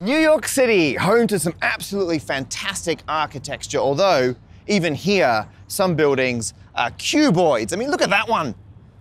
[0.00, 4.32] New York City, home to some absolutely fantastic architecture, although
[4.68, 7.72] even here, some buildings are cuboids.
[7.72, 8.54] I mean, look at that one.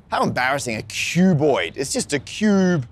[0.10, 1.78] How embarrassing, a cuboid.
[1.78, 2.88] It's just a cube,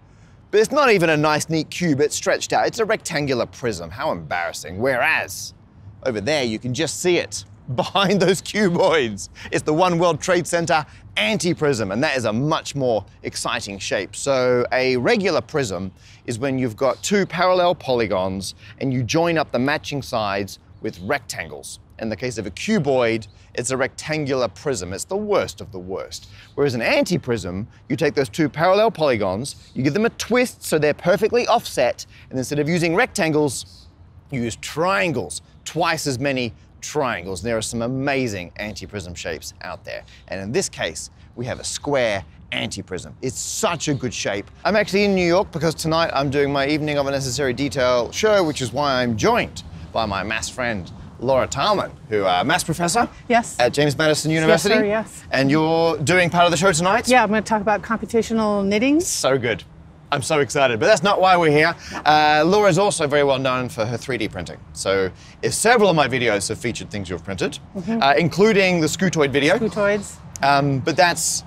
[0.52, 2.00] but it's not even a nice, neat cube.
[2.00, 2.68] It's stretched out.
[2.68, 3.90] It's a rectangular prism.
[3.90, 4.78] How embarrassing.
[4.78, 5.56] Whereas,
[6.04, 7.44] over there, you can just see it
[7.74, 9.30] behind those cuboids.
[9.52, 10.86] It's the One World Trade Center
[11.18, 14.16] anti-prism, and that is a much more exciting shape.
[14.16, 15.92] So a regular prism
[16.26, 21.00] is when you've got two parallel polygons and you join up the matching sides with
[21.00, 21.80] rectangles.
[21.98, 24.92] In the case of a cuboid, it's a rectangular prism.
[24.92, 26.28] It's the worst of the worst.
[26.56, 30.78] Whereas an anti-prism, you take those two parallel polygons, you give them a twist so
[30.78, 33.88] they're perfectly offset, and instead of using rectangles,
[34.30, 36.54] you use triangles, twice as many
[36.86, 37.42] triangles.
[37.42, 40.04] There are some amazing anti-prism shapes out there.
[40.28, 43.16] And in this case, we have a square anti-prism.
[43.22, 44.50] It's such a good shape.
[44.64, 48.44] I'm actually in New York because tonight I'm doing my Evening of Unnecessary Detail show,
[48.44, 53.10] which is why I'm joined by my maths friend, Laura Taalman, who a maths professor
[53.28, 53.60] yes.
[53.60, 54.76] at James Madison University.
[54.76, 55.24] Yes, sir, yes.
[55.32, 57.08] And you're doing part of the show tonight?
[57.08, 59.00] Yeah, I'm going to talk about computational knitting.
[59.00, 59.64] So good.
[60.16, 61.76] I'm so excited, but that's not why we're here.
[62.06, 64.58] Uh, Laura is also very well known for her 3D printing.
[64.72, 68.02] So, if several of my videos have featured things you've printed, Mm-hmm.
[68.02, 69.58] uh, including the Scutoid video.
[69.58, 70.16] Scutoids.
[70.42, 71.44] Um, but that's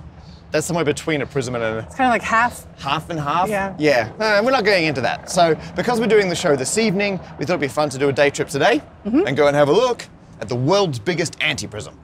[0.51, 2.65] that's somewhere between a prism and a It's kind of like half.
[2.79, 3.49] half and half.
[3.49, 3.75] Yeah.
[3.79, 4.11] Yeah.
[4.19, 5.29] Uh, we're not going into that.
[5.31, 8.09] So, because we're doing the show this evening, we thought it'd be fun to do
[8.09, 9.25] a day trip today Mm-hmm.
[9.27, 10.05] and go and have a look
[10.41, 11.97] at the world's biggest anti-prism.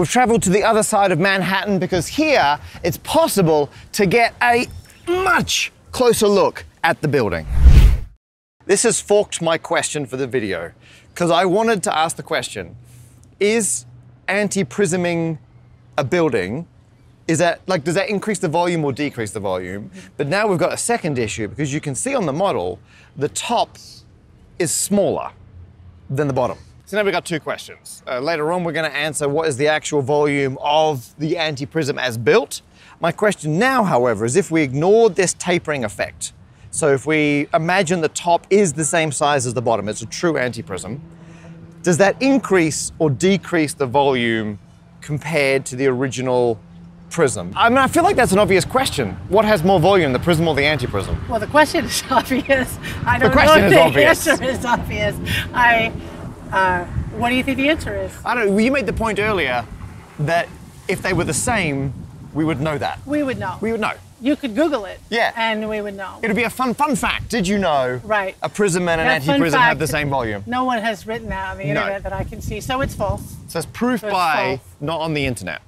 [0.00, 4.66] We've traveled to the other side of Manhattan because here it's possible to get a
[5.06, 7.46] much closer look at the building.
[8.64, 10.72] This has forked my question for the video
[11.12, 12.76] because I wanted to ask the question
[13.40, 13.84] Is
[14.26, 15.36] anti prisming
[15.98, 16.66] a building?
[17.28, 19.90] Is that like, does that increase the volume or decrease the volume?
[20.16, 22.78] But now we've got a second issue because you can see on the model
[23.18, 23.76] the top
[24.58, 25.32] is smaller
[26.08, 26.56] than the bottom.
[26.90, 28.02] So now we've got two questions.
[28.04, 32.00] Uh, later on, we're going to answer what is the actual volume of the anti-prism
[32.00, 32.62] as built.
[32.98, 36.32] My question now, however, is if we ignore this tapering effect,
[36.72, 40.06] so if we imagine the top is the same size as the bottom, it's a
[40.06, 41.00] true anti-prism,
[41.84, 44.58] does that increase or decrease the volume
[45.00, 46.58] compared to the original
[47.08, 47.52] prism?
[47.54, 49.12] I mean, I feel like that's an obvious question.
[49.28, 51.28] What has more volume, the prism or the anti-prism?
[51.28, 52.80] Well, the question is obvious.
[53.06, 54.26] I don't question know is the obvious.
[54.26, 55.16] answer is obvious.
[55.54, 55.92] I.
[56.52, 56.84] Uh,
[57.16, 58.12] what do you think the answer is?
[58.24, 59.64] I don't know, you made the point earlier
[60.20, 60.48] that
[60.88, 61.92] if they were the same,
[62.34, 62.98] we would know that.
[63.06, 63.56] We would know.
[63.60, 63.92] We would know.
[64.22, 65.00] you could Google it.
[65.08, 65.32] Yeah.
[65.34, 66.18] And we would know.
[66.22, 67.30] It would be a fun, fun fact.
[67.30, 68.36] Did you know Right.
[68.42, 70.42] a prism and an anti-prism have the same volume?
[70.46, 71.70] No one has written that on the No.
[71.70, 73.22] internet that I can see, so it's false.
[73.48, 74.60] So it's proof It's by, false.
[74.80, 75.62] not on the internet.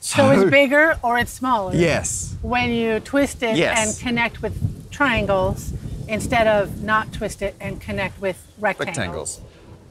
[0.00, 1.74] So it's bigger or it's smaller.
[1.74, 2.36] Yes.
[2.42, 3.78] When you twist it Yes.
[3.78, 5.72] and connect with triangles
[6.06, 8.86] instead of not twist it and connect with rectangles.
[8.98, 9.40] Rectangles.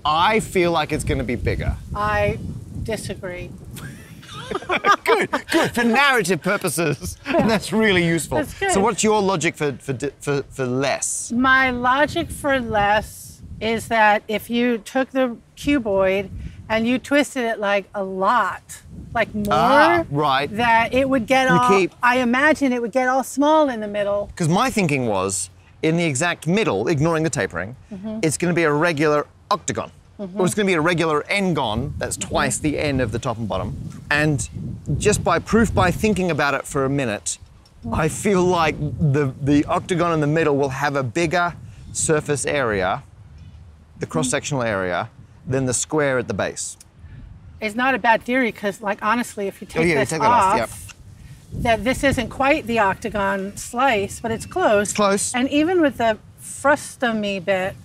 [0.05, 1.75] I feel like it's going to be bigger.
[1.95, 2.37] I
[2.83, 3.49] disagree.
[5.05, 5.71] good, good.
[5.73, 8.39] For narrative purposes, that's really useful.
[8.43, 8.73] That's.
[8.73, 11.31] So what's your logic for, for, for, for less?
[11.31, 16.29] My logic for less is that if you took the cuboid
[16.69, 18.81] and you twisted it like a lot,
[19.13, 20.49] like more, Ah, right.
[20.57, 21.69] that it would get all.
[21.69, 24.27] keep- I imagine it would get all small in the middle.
[24.27, 25.49] Because my thinking was,
[25.81, 28.19] in the exact middle, ignoring the tapering, Mm-hmm.
[28.23, 29.91] it's going to be a regular octagon.
[30.19, 33.37] Or it's going to be a regular n-gon, that's twice the n of the top
[33.37, 33.69] and bottom.
[34.09, 34.47] And
[34.97, 37.39] just by proof, by thinking about it for a minute,
[37.91, 41.55] I feel like the, the octagon in the middle will have a bigger
[41.91, 43.03] surface area,
[43.99, 45.09] the cross-sectional area,
[45.45, 46.77] than the square at the base.
[47.59, 50.09] It's not a bad theory because, like, honestly, if you oh, take Oh, yeah, this
[50.09, 50.95] take that off, off,
[51.53, 51.63] yep.
[51.63, 54.93] that this isn't quite the octagon slice, but it's close.
[54.93, 55.33] close.
[55.35, 57.75] And even with the frustomy bit,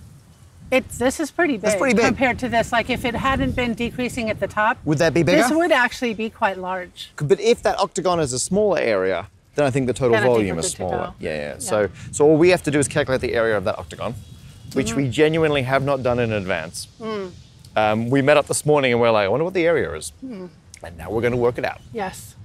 [0.71, 2.05] it's this is pretty big, pretty big.
[2.05, 2.71] compared to this.
[2.71, 5.41] Like, if it hadn't been decreasing at the top, Would that be bigger?
[5.41, 7.11] This would actually be quite large.
[7.17, 10.59] But if that octagon is a smaller area, then I think the total Then volume
[10.59, 10.97] is smaller.
[11.07, 11.13] go.
[11.19, 13.77] Yeah, yeah, So, so all we have to do is calculate the area of that
[13.79, 14.13] octagon,
[14.73, 14.97] which Mm-hmm.
[14.97, 16.87] we genuinely have not done in advance.
[17.01, 17.27] Hmm.
[17.75, 20.11] Um, we met up this morning and we're like, I wonder what the area is.
[20.21, 20.47] Hmm.
[20.83, 21.81] And now we're going to work it out.
[21.93, 22.35] Yes.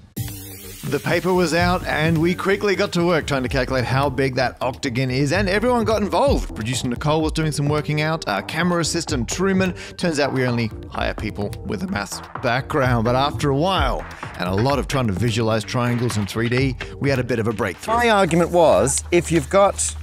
[0.91, 4.35] The paper was out, and we quickly got to work trying to calculate how big
[4.35, 6.55] that octagon is, and everyone got involved.
[6.55, 9.73] Producer Nicole was doing some working out, our camera assistant Truman.
[9.97, 14.05] Turns out we only hire people with a maths background, but after a while,
[14.39, 17.49] and a lot of trying to visualize triangles in 3D, we had a bit of
[17.49, 17.95] a breakthrough.
[17.95, 19.97] My argument was if you've got,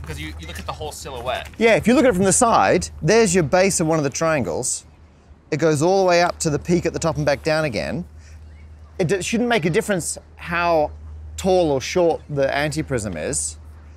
[0.00, 1.50] Because you, you look at the whole silhouette.
[1.58, 4.04] yeah, if you look at it from the side, there's your base of one of
[4.04, 4.86] the triangles.
[5.50, 7.64] it goes all the way up to the peak at the top and back down
[7.66, 8.06] again.
[8.98, 10.90] It shouldn't make a difference how
[11.36, 13.56] tall or short the anti-prism is.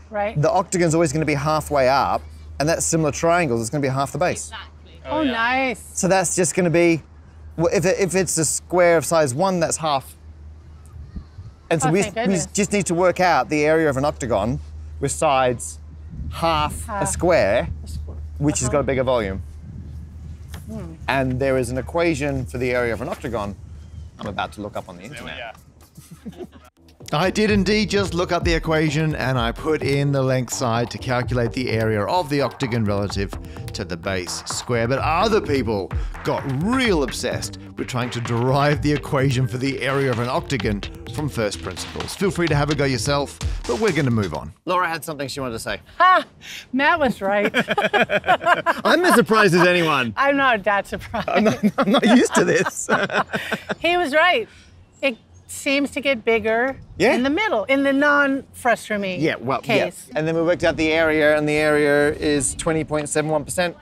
[0.09, 0.39] Right.
[0.39, 2.21] The octagon's always going to be halfway up,
[2.59, 3.61] and that's similar triangles.
[3.61, 4.47] It's going to be half the base.
[4.49, 5.01] Exactly.
[5.05, 5.81] Oh, nice.
[5.97, 7.01] So that's just going to be,
[7.57, 10.15] well, if, it, if it's a square of size one, that's half.
[11.71, 14.03] And so Oh, we, thank we just need to work out the area of an
[14.05, 14.59] octagon
[14.99, 15.79] with sides
[16.31, 17.69] half a square,
[18.37, 18.73] which has Uh-huh.
[18.73, 19.41] got a bigger volume.
[20.69, 20.93] Hmm.
[21.07, 23.55] And there is an equation for the area of an octagon
[24.21, 25.55] I'm about to look up on the internet.
[27.13, 30.89] I did indeed just look up the equation and I put in the length side
[30.91, 33.33] to calculate the area of the octagon relative
[33.73, 34.87] to the base square.
[34.87, 35.91] But other people
[36.23, 40.81] got real obsessed with trying to derive the equation for the area of an octagon
[41.13, 42.15] from first principles.
[42.15, 43.37] Feel free to have a go yourself,
[43.67, 44.53] but we're going to move on.
[44.63, 45.81] Laura had something she wanted to say.
[45.97, 46.25] Ha!
[46.71, 47.51] Matt was right.
[48.85, 50.13] I'm as surprised as anyone.
[50.15, 51.27] I'm not that surprised.
[51.27, 52.89] I'm not, I'm not used to this.
[53.79, 54.47] He was right.
[55.51, 57.13] Seems to get bigger Yeah.
[57.13, 60.07] in the middle, in the non-frustruming Yeah, well, case.
[60.07, 60.17] yeah.
[60.17, 63.75] And then we worked out the area, and the area is 20.71%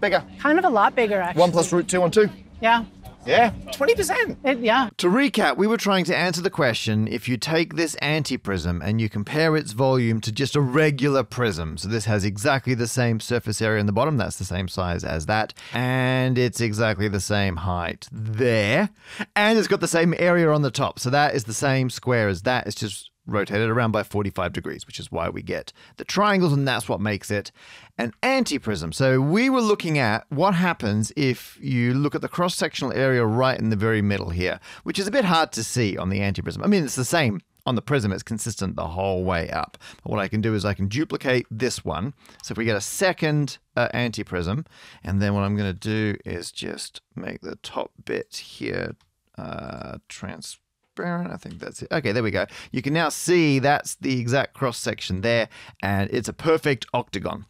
[0.00, 0.22] bigger.
[0.38, 1.40] Kind of a lot bigger, actually.
[1.40, 2.28] One plus root two on two.
[2.60, 2.84] Yeah.
[3.26, 4.36] Yeah, 20%.
[4.44, 4.90] It, yeah.
[4.98, 9.00] To recap, we were trying to answer the question if you take this antiprism and
[9.00, 11.78] you compare its volume to just a regular prism.
[11.78, 15.04] So this has exactly the same surface area in the bottom, that's the same size
[15.04, 18.90] as that, and it's exactly the same height there,
[19.34, 20.98] and it's got the same area on the top.
[20.98, 22.66] So that is the same square as that.
[22.66, 26.66] It's just rotated around by 45 degrees, which is why we get the triangles, and
[26.66, 27.50] that's what makes it
[27.98, 28.92] an antiprism.
[28.92, 33.24] So we were looking at what happens if you look at the cross sectional area
[33.24, 36.20] right in the very middle here, which is a bit hard to see on the
[36.20, 36.62] antiprism.
[36.64, 39.78] I mean, it's the same on the prism, it's consistent the whole way up.
[40.02, 42.12] But what I can do is I can duplicate this one.
[42.42, 44.66] So if we get a second uh, antiprism,
[45.02, 48.96] and then what I'm going to do is just make the top bit here
[49.38, 50.63] uh, transparent.
[51.00, 51.88] I think that's it.
[51.90, 52.46] Okay, there we go.
[52.70, 55.48] You can now see that's the exact cross section there,
[55.82, 57.46] and it's a perfect octagon.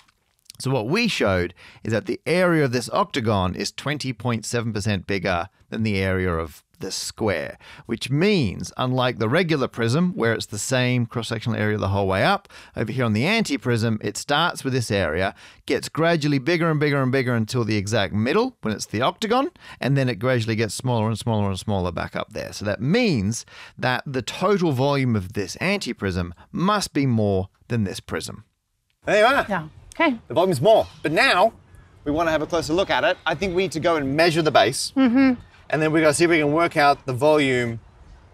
[0.60, 5.82] So what we showed is that the area of this octagon is 20.7% bigger than
[5.82, 11.06] the area of the square, which means, unlike the regular prism, where it's the same
[11.06, 14.90] cross-sectional area the whole way up, over here on the anti-prism, it starts with this
[14.90, 15.34] area,
[15.66, 19.50] gets gradually bigger and bigger and bigger until the exact middle, when it's the octagon,
[19.80, 22.52] and then it gradually gets smaller and smaller and smaller back up there.
[22.52, 23.46] So that means
[23.78, 28.44] that the total volume of this anti-prism must be more than this prism.
[29.04, 29.46] There you are.
[29.48, 29.68] Yeah.
[29.94, 30.19] Okay.
[30.29, 30.87] The volume's more.
[31.02, 31.52] But now
[32.05, 33.17] we want to have a closer look at it.
[33.25, 34.93] I think we need to go and measure the base.
[34.96, 35.41] Mm-hmm.
[35.70, 37.81] And then we're going to see if we can work out the volume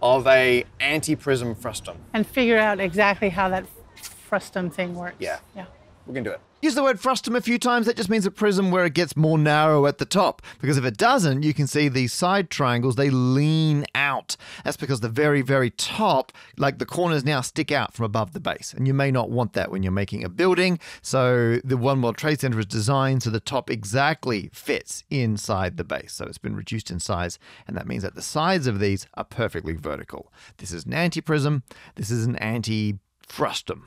[0.03, 1.99] of a anti-prism frustum.
[2.15, 5.17] And figure out exactly how that frustum thing works.
[5.19, 5.39] Yeah.
[5.55, 5.67] Yeah.
[6.07, 6.41] We can do it.
[6.63, 7.87] Use the word frustum a few times.
[7.87, 10.43] That just means a prism where it gets more narrow at the top.
[10.61, 14.37] Because if it doesn't, you can see these side triangles, they lean out.
[14.63, 18.41] That's because the very, very top, like the corners now stick out from above the
[18.41, 18.75] base.
[18.77, 20.79] And you may not want that when you're making a building.
[21.01, 25.85] So the One World Trade Center is designed so the top exactly fits inside the
[25.85, 26.13] base.
[26.13, 27.39] So it's been reduced in size.
[27.67, 30.31] And that means that the sides of these are perfectly vertical.
[30.59, 31.63] This is an anti prism.
[31.95, 33.87] This is an anti frustum.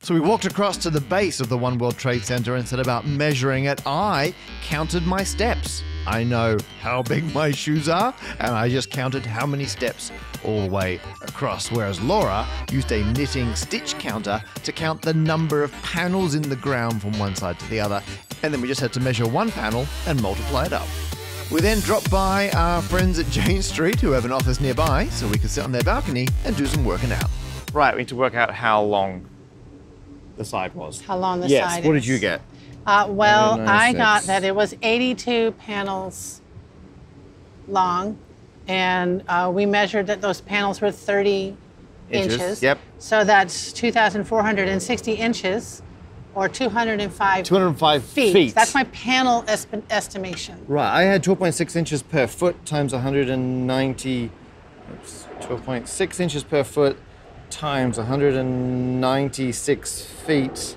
[0.00, 2.78] So we walked across to the base of the One World Trade Center and set
[2.78, 3.84] about measuring it.
[3.86, 5.82] I counted my steps.
[6.06, 10.12] I know how big my shoes are, and I just counted how many steps
[10.44, 11.72] all the way across.
[11.72, 16.54] Whereas Laura used a knitting stitch counter to count the number of panels in the
[16.54, 18.00] ground from one side to the other,
[18.44, 20.86] and then we just had to measure one panel and multiply it up.
[21.50, 25.26] We then dropped by our friends at Jane Street, who have an office nearby, so
[25.26, 27.30] we could sit on their balcony and do some working out.
[27.72, 29.26] Right, we need to work out how long
[30.36, 31.00] the side was.
[31.00, 31.52] How long the side?
[31.52, 32.02] yes, side what is.
[32.04, 32.40] did you get?
[32.86, 36.40] Uh, well, Nine, I got that it was 82 panels
[37.68, 38.18] long,
[38.68, 41.56] and uh, we measured that those panels were 30
[42.08, 42.62] Inches, inches.
[42.62, 42.78] yep.
[42.98, 45.82] So that's 2,460 inches,
[46.36, 48.32] or 205 205 feet.
[48.32, 48.54] feet.
[48.54, 50.64] That's my panel esp- estimation.
[50.68, 54.30] Right, I had 12.6 inches per foot times 190.
[54.92, 56.96] Oops, 12.6 inches per foot
[57.50, 60.76] times 196 feet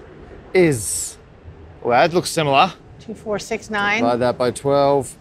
[0.53, 1.17] is.
[1.81, 2.73] Well, that looks similar.
[2.99, 4.01] 2469.
[4.01, 5.15] Divide that by 12.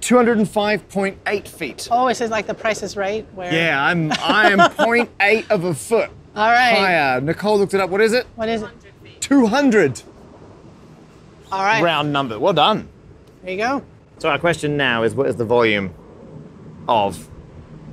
[0.00, 1.88] 205.8 feet.
[1.90, 3.26] Oh, it says like the price is right.
[3.34, 3.52] Where?
[3.52, 6.74] Yeah, I'm I am 0.8 of a foot All right.
[6.74, 7.20] higher.
[7.20, 7.90] Nicole looked it up.
[7.90, 8.26] What is it?
[8.34, 8.70] What is it?
[9.20, 10.02] 200.
[11.52, 11.82] All right.
[11.82, 12.38] Round number.
[12.38, 12.88] Well done.
[13.42, 13.82] There you go.
[14.18, 15.92] So our question now is what is the volume
[16.88, 17.28] of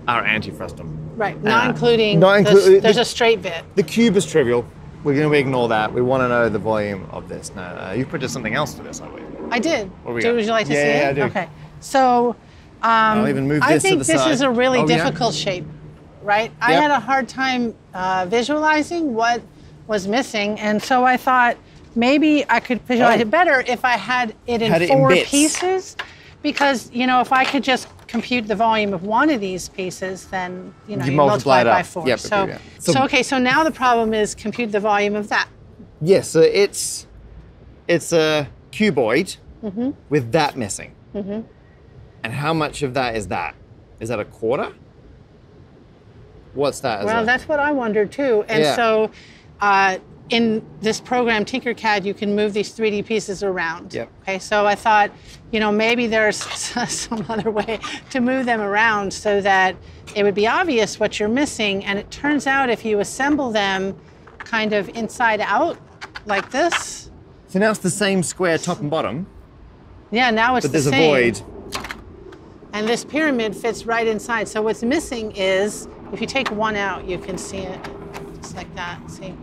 [0.07, 0.95] our antifrustum?
[1.17, 1.41] Right.
[1.43, 2.19] Not Uh, including.
[2.19, 3.63] not the- there's the- a straight bit.
[3.75, 4.65] The cube is trivial.
[5.03, 5.93] We're going to ignore that.
[5.93, 7.51] We want to know the volume of this.
[7.55, 9.25] No, no, you printed something else to this, I believe.
[9.51, 9.89] I did.
[10.03, 10.35] What we do, got?
[10.35, 11.09] would you like to Yeah, see yeah, it?
[11.09, 11.21] I do.
[11.23, 11.47] Okay.
[11.79, 12.35] So
[12.83, 14.31] um, I'll even move I this to think the this side.
[14.31, 14.97] is a really Oh, yeah.
[14.97, 15.65] difficult shape,
[16.23, 16.51] right?
[16.61, 19.41] I had a hard time uh, visualizing what
[19.87, 21.57] was missing, and so I thought
[21.95, 23.21] maybe I could visualize Oh.
[23.21, 25.95] it better if I had it in Had it in four pieces.
[26.43, 30.25] Because you know, if I could just compute the volume of one of these pieces,
[30.27, 32.07] then you know You you, multiply multiply it by four.
[32.07, 32.57] Yep, so, yeah.
[32.79, 35.47] so, So- okay, so now the problem is compute the volume of that.
[36.01, 37.07] Yes, so it's
[37.87, 39.89] it's a cuboid Mm-hmm.
[40.09, 40.93] with that missing.
[41.15, 43.55] And how much of that is that?
[43.99, 44.71] Is that a quarter?
[46.53, 47.03] What's that?
[47.05, 48.45] Well, a- that's what I wondered too.
[48.47, 48.75] And Yeah.
[48.75, 49.11] so,
[49.59, 49.97] uh,
[50.29, 53.93] in this program Tinkercad, you can move these 3D pieces around.
[53.93, 54.11] Yep.
[54.21, 55.11] Okay, so I thought,
[55.51, 56.37] you know, maybe there's
[56.89, 57.79] some other way
[58.09, 59.75] to move them around so that
[60.15, 61.85] it would be obvious what you're missing.
[61.85, 63.97] And it turns out if you assemble them
[64.39, 65.77] kind of inside out,
[66.25, 67.07] like this,
[67.47, 69.25] so now it's the same square top and bottom,
[70.11, 71.41] yeah, now it's but the there's a void.
[72.73, 74.47] And this pyramid fits right inside.
[74.47, 77.79] So what's missing is, if you take one out, you can see it
[78.41, 78.99] just like that.
[79.09, 79.33] See?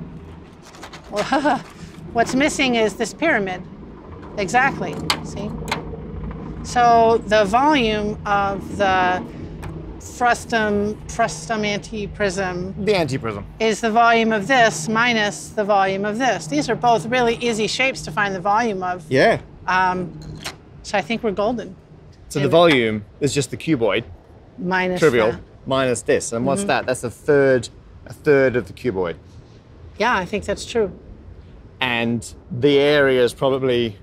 [1.14, 1.58] Well,
[2.12, 3.62] what's missing is this pyramid.
[4.36, 4.94] Exactly.
[5.24, 5.50] See?
[6.64, 9.24] So the volume of the
[10.00, 13.44] frustum frustum antiprism The antiprism.
[13.58, 16.46] is the volume of this minus the volume of this.
[16.46, 19.10] These are both really easy shapes to find the volume of.
[19.10, 19.40] Yeah.
[19.66, 20.18] Um,
[20.82, 21.74] so I think we're golden.
[22.28, 24.04] So the volume is just the cuboid,
[24.58, 25.40] Minus trivial, that.
[25.66, 26.32] minus this.
[26.32, 26.68] And what's mm-hmm.
[26.68, 26.86] that?
[26.86, 27.68] That's a third,
[28.06, 29.16] a third of the cuboid.
[29.98, 30.90] Yeah, I think that's true.
[31.80, 33.98] And the area is probably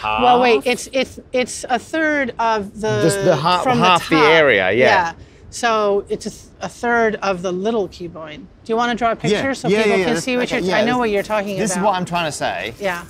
[0.00, 0.22] half.
[0.22, 4.16] Well, wait, it's it's it's a third of the Just the ha- from half the
[4.16, 4.24] top.
[4.24, 4.84] area, yeah.
[4.84, 5.12] yeah.
[5.50, 8.36] So it's a, th- a third of the little cuboid.
[8.36, 10.68] Do you want to draw a picture so people can see what Okay, you're?
[10.68, 11.74] yeah, I know what you're talking This about.
[11.74, 12.74] This is what I'm trying to say.
[12.78, 13.06] Yeah.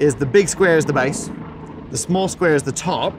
[0.00, 1.30] is the big square is the base,
[1.90, 3.12] the small square is the top,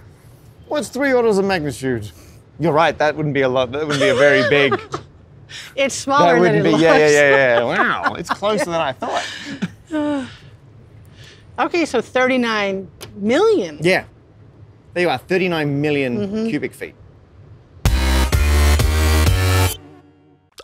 [0.68, 2.12] What's three orders of magnitude?
[2.60, 4.80] You're right, that wouldn't be a lot, that wouldn't be a very big.
[5.76, 6.82] It's that smaller than wouldn't it be, looks.
[6.82, 7.64] yeah, yeah, yeah, yeah.
[8.04, 9.24] Wow, it's closer than I thought.
[11.60, 13.78] Okay, so thirty-nine million.
[13.80, 14.06] Yeah.
[14.96, 16.50] There you are, 39 million Mm-hmm.
[16.50, 16.96] cubic feet.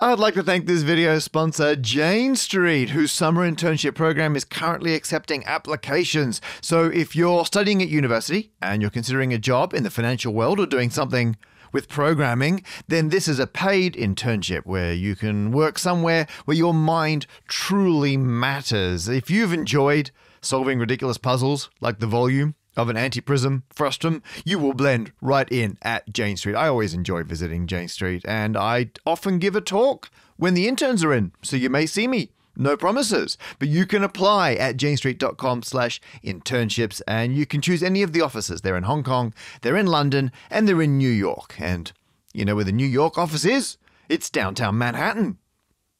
[0.01, 4.95] I'd like to thank this video sponsor, Jane Street, whose summer internship program is currently
[4.95, 6.39] accepting applications.
[6.61, 10.59] So if you're studying at university and you're considering a job in the financial world
[10.59, 11.35] or doing something
[11.71, 16.73] with programming, then this is a paid internship where you can work somewhere where your
[16.73, 19.07] mind truly matters.
[19.07, 20.11] If you've enjoyed
[20.41, 25.77] solving ridiculous puzzles like the volume, of an antiprism frustum, you will blend right in
[25.81, 26.55] at Jane Street.
[26.55, 31.03] I always enjoy visiting Jane Street, and I often give a talk when the interns
[31.03, 32.31] are in, so you may see me.
[32.59, 38.03] No promises, but you can apply at janestreet.com slash internships and you can choose any
[38.03, 38.59] of the offices.
[38.59, 41.55] They're in Hong Kong, they're in London, and they're in New York.
[41.57, 41.89] And
[42.33, 43.77] you know where the New York office is?
[44.09, 45.37] It's downtown Manhattan.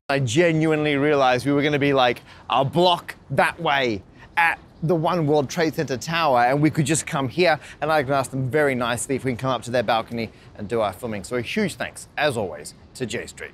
[0.09, 4.03] I genuinely realized we were going to be like a block that way
[4.35, 8.03] at the One World Trade Center tower, and we could just come here, and I
[8.03, 10.81] can ask them very nicely if we can come up to their balcony and do
[10.81, 11.23] our filming.
[11.23, 13.51] So a huge thanks, as always, to Jane Street.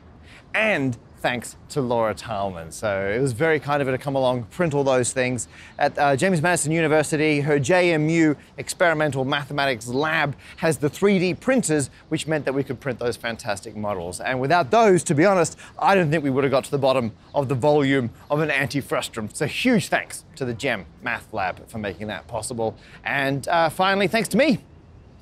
[0.53, 2.71] And thanks to Laura Taalman.
[2.71, 5.47] So it was very kind of her to come along, print all those things.
[5.79, 12.27] At uh, James Madison University, her JMU Experimental Mathematics Lab has the 3D printers, which
[12.27, 14.19] meant that we could print those fantastic models.
[14.19, 16.77] And without those, to be honest, I don't think we would have got to the
[16.77, 19.35] bottom of the volume of an anti-frustrum.
[19.35, 22.77] So huge thanks to the GEM Math Lab for making that possible.
[23.03, 24.59] And uh, finally, thanks to me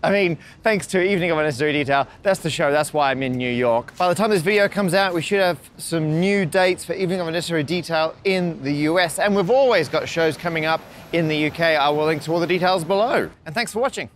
[0.04, 3.32] I mean, thanks to Evening of Unnecessary Detail, that's the show, that's why I'm in
[3.32, 3.96] New York.
[3.98, 7.22] By the time this video comes out, we should have some new dates for Evening
[7.22, 10.82] of Unnecessary Detail in the US, and we've always got shows coming up
[11.14, 11.62] in the UK.
[11.62, 13.30] I will link to all the details below.
[13.46, 14.10] And thanks for watching.